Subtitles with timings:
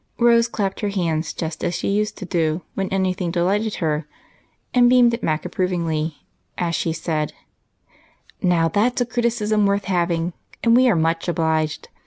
[0.17, 4.07] Rose clapped her hands just as she used to do when anything delighted her,
[4.73, 6.23] and beamed at Mac approvingly
[6.57, 7.33] as she said:
[8.41, 10.33] "Now that's a criticism worth having,
[10.63, 11.87] and we are much obliged.